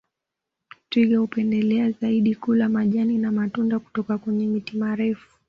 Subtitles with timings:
[0.89, 5.37] Twiga hupendelea zaidi kula majani na matunda kutoka kwenye miti marefu